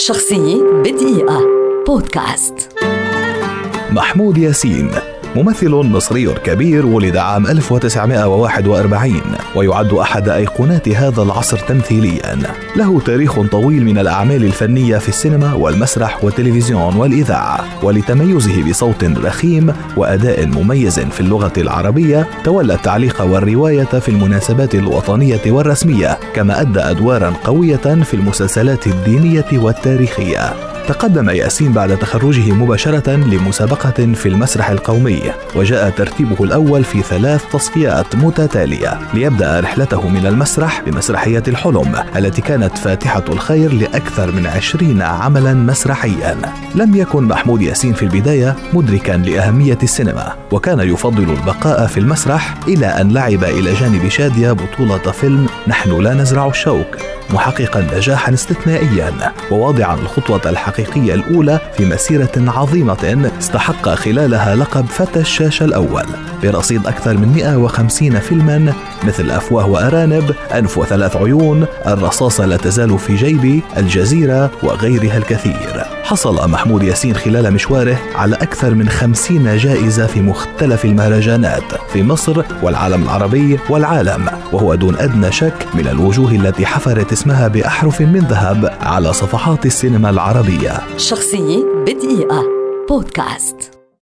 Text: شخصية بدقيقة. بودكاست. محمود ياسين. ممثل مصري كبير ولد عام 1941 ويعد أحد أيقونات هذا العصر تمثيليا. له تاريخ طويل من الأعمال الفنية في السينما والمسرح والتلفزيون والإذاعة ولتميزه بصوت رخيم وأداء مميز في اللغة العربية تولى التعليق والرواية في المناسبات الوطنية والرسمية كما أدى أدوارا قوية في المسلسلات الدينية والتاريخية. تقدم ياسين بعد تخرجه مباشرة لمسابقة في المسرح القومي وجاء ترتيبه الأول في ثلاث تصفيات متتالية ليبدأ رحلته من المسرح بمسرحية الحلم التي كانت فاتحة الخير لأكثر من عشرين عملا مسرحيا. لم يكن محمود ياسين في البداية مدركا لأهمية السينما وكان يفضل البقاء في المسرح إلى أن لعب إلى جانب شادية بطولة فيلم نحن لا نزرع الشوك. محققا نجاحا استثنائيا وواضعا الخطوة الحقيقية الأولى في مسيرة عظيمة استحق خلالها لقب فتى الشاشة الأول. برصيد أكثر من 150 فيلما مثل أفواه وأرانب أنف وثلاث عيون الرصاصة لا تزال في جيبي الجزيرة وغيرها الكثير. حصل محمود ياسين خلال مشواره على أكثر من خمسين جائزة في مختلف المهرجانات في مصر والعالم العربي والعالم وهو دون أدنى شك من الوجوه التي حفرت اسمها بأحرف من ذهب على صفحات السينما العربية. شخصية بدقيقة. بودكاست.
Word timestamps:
شخصية 0.00 0.62
بدقيقة. 0.62 1.40
بودكاست. 1.86 2.68
محمود 3.90 4.38
ياسين. 4.38 5.09
ممثل 5.36 5.70
مصري 5.70 6.34
كبير 6.44 6.86
ولد 6.86 7.16
عام 7.16 7.46
1941 7.46 9.22
ويعد 9.54 9.92
أحد 9.92 10.28
أيقونات 10.28 10.88
هذا 10.88 11.22
العصر 11.22 11.58
تمثيليا. 11.58 12.38
له 12.76 13.00
تاريخ 13.00 13.40
طويل 13.40 13.84
من 13.84 13.98
الأعمال 13.98 14.44
الفنية 14.44 14.98
في 14.98 15.08
السينما 15.08 15.54
والمسرح 15.54 16.24
والتلفزيون 16.24 16.96
والإذاعة 16.96 17.64
ولتميزه 17.82 18.70
بصوت 18.70 19.04
رخيم 19.04 19.72
وأداء 19.96 20.46
مميز 20.46 21.00
في 21.00 21.20
اللغة 21.20 21.52
العربية 21.58 22.28
تولى 22.44 22.74
التعليق 22.74 23.22
والرواية 23.22 23.84
في 23.84 24.08
المناسبات 24.08 24.74
الوطنية 24.74 25.42
والرسمية 25.46 26.18
كما 26.34 26.60
أدى 26.60 26.80
أدوارا 26.80 27.32
قوية 27.44 27.76
في 27.76 28.14
المسلسلات 28.14 28.86
الدينية 28.86 29.46
والتاريخية. 29.52 30.69
تقدم 30.88 31.30
ياسين 31.30 31.72
بعد 31.72 31.98
تخرجه 31.98 32.52
مباشرة 32.52 33.10
لمسابقة 33.10 34.12
في 34.14 34.26
المسرح 34.26 34.70
القومي 34.70 35.22
وجاء 35.56 35.90
ترتيبه 35.90 36.44
الأول 36.44 36.84
في 36.84 37.02
ثلاث 37.02 37.44
تصفيات 37.52 38.16
متتالية 38.16 38.98
ليبدأ 39.14 39.60
رحلته 39.60 40.08
من 40.08 40.26
المسرح 40.26 40.80
بمسرحية 40.86 41.42
الحلم 41.48 41.94
التي 42.16 42.42
كانت 42.42 42.78
فاتحة 42.78 43.24
الخير 43.28 43.72
لأكثر 43.72 44.32
من 44.32 44.46
عشرين 44.46 45.02
عملا 45.02 45.54
مسرحيا. 45.54 46.36
لم 46.74 46.94
يكن 46.94 47.24
محمود 47.24 47.62
ياسين 47.62 47.92
في 47.92 48.02
البداية 48.02 48.56
مدركا 48.72 49.12
لأهمية 49.12 49.78
السينما 49.82 50.36
وكان 50.52 50.80
يفضل 50.80 51.30
البقاء 51.30 51.86
في 51.86 52.00
المسرح 52.00 52.54
إلى 52.68 52.86
أن 52.86 53.12
لعب 53.12 53.44
إلى 53.44 53.74
جانب 53.74 54.08
شادية 54.08 54.52
بطولة 54.52 54.98
فيلم 54.98 55.46
نحن 55.68 56.02
لا 56.02 56.14
نزرع 56.14 56.46
الشوك. 56.46 56.96
محققا 57.32 57.80
نجاحا 57.96 58.34
استثنائيا 58.34 59.32
وواضعا 59.50 59.94
الخطوة 59.94 60.40
الحقيقية 60.46 61.14
الأولى 61.14 61.60
في 61.76 61.84
مسيرة 61.84 62.32
عظيمة 62.36 63.30
استحق 63.38 63.88
خلالها 63.88 64.54
لقب 64.54 64.86
فتى 64.86 65.20
الشاشة 65.20 65.64
الأول. 65.64 66.04
برصيد 66.42 66.86
أكثر 66.86 67.16
من 67.16 67.32
150 67.32 68.18
فيلما 68.18 68.72
مثل 69.04 69.30
أفواه 69.30 69.66
وأرانب 69.66 70.34
أنف 70.54 70.78
وثلاث 70.78 71.16
عيون 71.16 71.66
الرصاصة 71.86 72.46
لا 72.46 72.56
تزال 72.56 72.98
في 72.98 73.16
جيبي 73.16 73.62
الجزيرة 73.76 74.50
وغيرها 74.62 75.18
الكثير. 75.18 75.84
حصل 76.04 76.50
محمود 76.50 76.82
ياسين 76.82 77.14
خلال 77.14 77.52
مشواره 77.52 77.96
على 78.14 78.36
أكثر 78.36 78.74
من 78.74 78.88
خمسين 78.88 79.56
جائزة 79.56 80.06
في 80.06 80.20
مختلف 80.20 80.84
المهرجانات 80.84 81.62
في 81.92 82.02
مصر 82.02 82.42
والعالم 82.62 83.02
العربي 83.02 83.58
والعالم 83.70 84.26
وهو 84.52 84.74
دون 84.74 84.96
أدنى 84.96 85.32
شك 85.32 85.66
من 85.74 85.88
الوجوه 85.88 86.30
التي 86.30 86.66
حفرت 86.66 87.12
اسمها 87.12 87.48
بأحرف 87.48 88.00
من 88.00 88.20
ذهب 88.20 88.76
على 88.80 89.12
صفحات 89.12 89.66
السينما 89.66 90.10
العربية. 90.10 90.80
شخصية 90.96 91.64
بدقيقة. 91.86 92.44
بودكاست. 92.88 93.79